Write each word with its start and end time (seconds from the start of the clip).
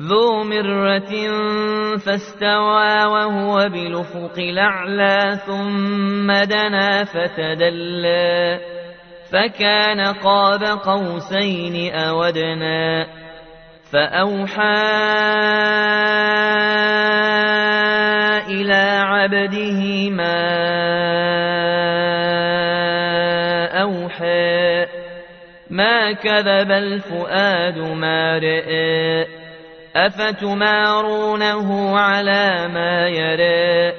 ذو 0.00 0.44
مرة 0.44 1.12
فاستوى 1.96 3.04
وهو 3.04 3.68
بالأفق 3.68 4.38
الأعلى 4.38 5.38
ثم 5.46 6.32
دنا 6.32 7.04
فتدلى 7.04 8.60
فكان 9.32 10.00
قاب 10.00 10.62
قوسين 10.62 11.94
أودنا 11.94 13.06
فأوحى 13.92 14.76
إلى 18.48 19.00
عبده 19.02 20.10
ما 20.10 20.36
أوحى 23.82 24.86
ما 25.70 26.12
كذب 26.12 26.70
الفؤاد 26.70 27.78
ما 27.78 28.38
رئى 28.38 29.35
أفتمارونه 29.96 31.98
على 31.98 32.68
ما 32.68 33.08
يرى 33.08 33.92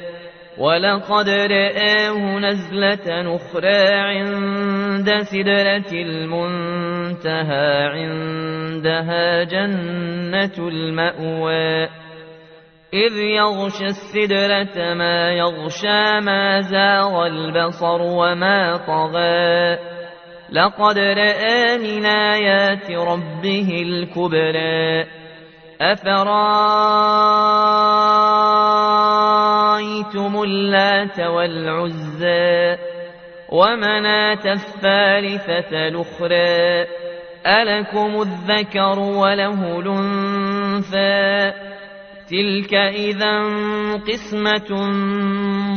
ولقد 0.58 1.30
رآه 1.30 2.40
نزلة 2.40 3.36
أخرى 3.36 3.88
عند 3.88 5.10
سدرة 5.22 5.92
المنتهى 5.94 7.88
عندها 7.88 9.44
جنة 9.44 10.68
المأوى 10.68 11.84
إذ 12.94 13.18
يغشى 13.18 13.86
السدرة 13.86 14.94
ما 14.94 15.32
يغشى 15.32 16.20
ما 16.22 16.62
زاغ 16.62 17.26
البصر 17.26 18.02
وما 18.02 18.78
طغى 18.78 19.78
لقد 20.52 20.98
رأى 20.98 21.78
من 21.78 22.06
آيات 22.06 22.92
ربه 22.92 23.82
الكبرى 23.82 25.06
أفرأيتم 25.82 26.34
اللات 30.44 31.20
والعزى 31.20 32.78
ومناة 33.50 34.54
الثالثة 34.54 35.88
الأخرى 35.88 36.88
ألكم 37.48 38.22
الذكر 38.22 39.00
وله 39.00 39.80
الأنثى 39.80 41.54
تلك 42.30 42.74
إذا 42.74 43.44
قسمة 44.08 44.70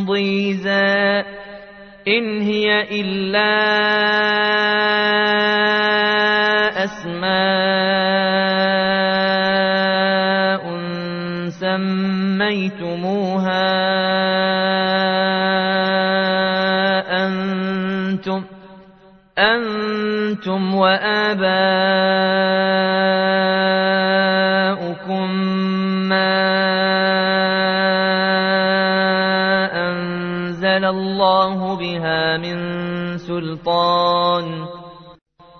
ضيزى 0.07 1.25
إن 2.09 2.41
هي 2.41 3.01
إلا 3.01 3.51
أسماء 6.85 7.70
سميتموها 12.51 13.67
أنتم 17.27 18.45
أنتم 19.39 20.75
وآباؤكم 20.75 21.31
ما 26.11 26.41
أنزل 29.89 30.85
الله 30.85 31.77
بها 31.77 32.37
من 32.37 32.59
سلطان 33.19 34.80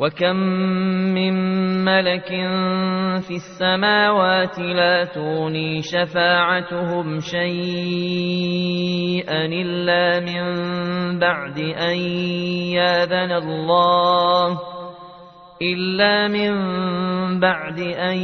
وكم 0.00 0.36
من 1.14 1.34
ملك 1.84 2.28
في 3.20 3.34
السماوات 3.36 4.58
لا 4.58 5.04
تغني 5.04 5.82
شفاعتهم 5.82 7.20
شيئا 7.20 7.50
إلا 9.44 10.20
من 10.20 10.44
بعد 11.18 11.58
أن 11.58 11.96
ياذن 12.72 13.32
الله 13.32 14.58
إلا 15.62 16.28
من 16.28 16.50
بعد 17.40 17.78
أن 17.80 18.16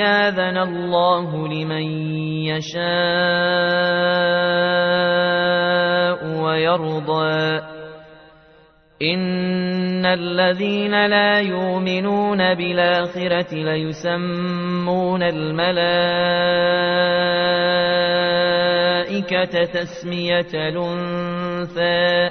ياذن 0.00 0.58
الله 0.58 1.48
لمن 1.48 1.86
يشاء 2.48 2.82
ويرضى 6.42 7.71
إن 9.02 10.06
الذين 10.06 11.06
لا 11.06 11.40
يؤمنون 11.40 12.54
بالآخرة 12.54 13.54
ليسمون 13.54 15.22
الملائكة 15.22 15.64
تسمية 19.64 20.46
الأنثى 20.54 22.30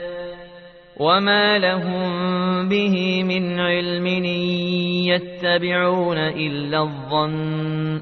وما 0.97 1.57
لهم 1.57 2.69
به 2.69 3.23
من 3.23 3.59
علم 3.59 4.07
يتبعون 5.11 6.17
إلا 6.17 6.81
الظن 6.81 8.01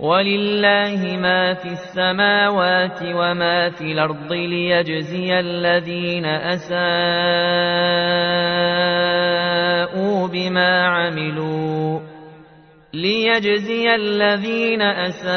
ولله 0.00 1.16
ما 1.16 1.54
في 1.54 1.68
السماوات 1.68 3.02
وما 3.02 3.70
في 3.70 3.92
الأرض 3.92 4.32
ليجزي 4.32 5.40
الذين 5.40 6.24
أساءوا 6.24 6.80
بما 10.28 10.86
عملوا 10.86 12.00
ليجزي 12.94 13.94
الذين 13.94 14.82
أساءوا 14.82 15.30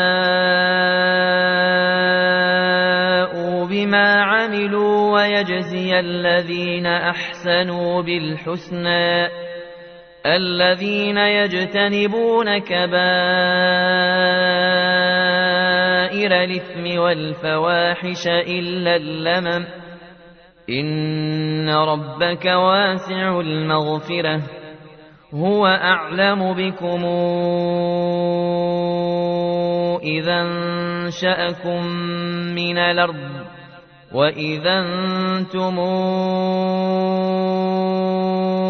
بما 3.65 4.21
عملوا 4.21 5.13
ويجزي 5.13 5.99
الذين 5.99 6.85
أحسنوا 6.87 8.01
بالحسنى 8.01 9.27
الذين 10.25 11.17
يجتنبون 11.17 12.57
كبائر 12.57 12.93
الإثم 16.43 16.99
والفواحش 16.99 18.27
إلا 18.27 18.95
اللمم. 18.95 19.65
إن 20.69 21.69
ربك 21.69 22.45
واسع 22.45 23.39
المغفرة. 23.39 24.41
هو 25.33 25.67
أعلم 25.67 26.53
بكم 26.53 27.05
إذا 30.03 30.41
انشأكم 30.41 31.85
من 32.55 32.77
الأرض 32.77 33.45
وإذا 34.13 34.79
أنتم 34.79 35.79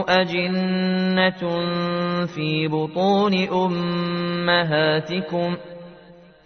أجنة 0.08 1.42
في 2.26 2.68
بطون 2.68 3.34
أمهاتكم 3.48 5.58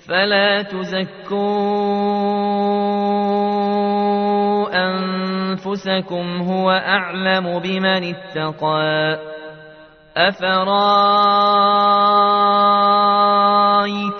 فلا 0.07 0.61
تزكوا 0.61 1.37
أنفسكم 4.73 6.41
هو 6.41 6.71
أعلم 6.71 7.59
بمن 7.59 8.15
اتقى 8.15 9.17
أفرايت 10.17 10.61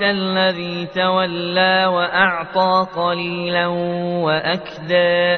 الذي 0.01 0.85
تولى 0.85 1.85
وأعطى 1.85 2.87
قليلا 2.95 3.67
وأكدى 4.23 5.37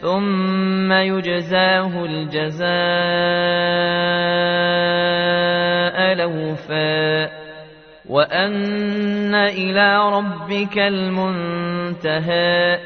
ثم 0.00 0.92
يجزاه 0.92 2.04
الجزاء 2.04 2.68
لوفا 6.14 7.30
وأن 8.08 9.34
إلى 9.34 9.98
ربك 9.98 10.78
المنتهى 10.78 12.78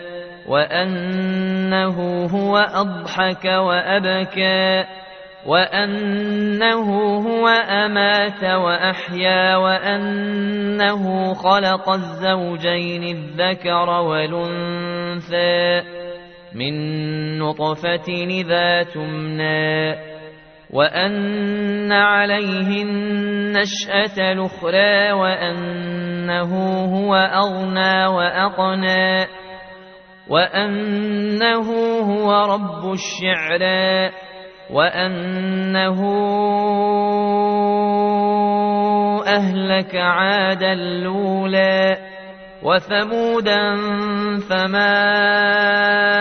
وأنه 0.48 2.26
هو 2.26 2.58
أضحك 2.58 3.44
وأبكى 3.44 4.84
وأنه 5.46 7.18
هو 7.18 7.48
أمات 7.48 8.44
وأحيا 8.44 9.56
وأنه 9.56 11.34
خلق 11.34 11.88
الزوجين 11.88 13.16
الذكر 13.16 13.90
والأنثى 13.90 15.82
من 16.54 17.38
نطفة 17.38 18.08
إذا 18.08 18.82
تمنى 18.82 20.12
وأن 20.70 21.92
عليه 21.92 22.82
النشأة 22.82 24.32
الأخرى 24.32 25.12
وأنه 25.12 26.52
هو 26.84 27.14
أغنى 27.14 28.06
وأقنى 28.06 29.26
وأنه 30.28 31.68
هو 32.00 32.54
رب 32.54 32.92
الشعرى 32.92 34.10
وأنه 34.70 36.00
أهلك 39.26 39.96
عادا 39.96 40.72
الأولى 40.72 41.96
وثمودا 42.62 43.76
فما 44.48 46.11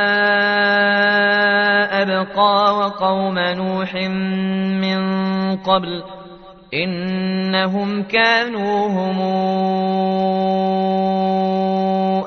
وقوم 2.92 3.40
نوح 3.40 3.96
من 4.84 5.02
قبل 5.58 6.04
إنهم 6.74 8.04
كانوا 8.04 8.88
هم 8.88 9.20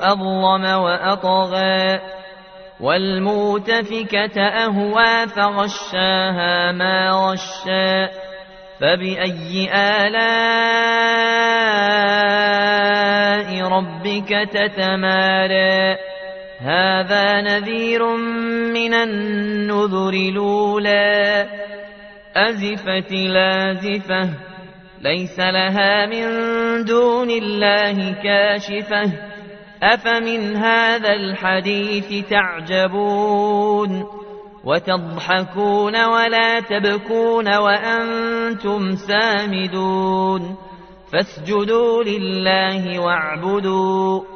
أظلم 0.01 0.65
وأطغى 0.65 1.99
والمؤتفكة 2.79 4.41
أهوى 4.41 5.27
فغشاها 5.27 6.71
ما 6.71 7.11
غشا 7.11 8.09
فبأي 8.79 9.69
آلاء 9.73 10.25
ربك 13.67 14.29
تتمارى 14.51 15.97
هذا 16.59 17.41
نذير 17.41 18.15
من 18.73 18.93
النذر 18.93 20.13
الأولى. 20.13 21.45
أزفت 22.35 23.11
لازفة 23.11 24.29
ليس 25.01 25.39
لها 25.39 26.05
من 26.05 26.25
دون 26.85 27.29
الله 27.29 28.11
كاشفة. 28.23 29.11
أفمن 29.83 30.55
هذا 30.55 31.13
الحديث 31.13 32.29
تعجبون؟ 32.29 34.05
وتضحكون 34.63 36.05
ولا 36.05 36.59
تبكون 36.59 37.55
وأنتم 37.55 38.95
سامدون. 38.95 40.55
فاسجدوا 41.13 42.03
لله 42.03 42.99
واعبدوا. 42.99 44.34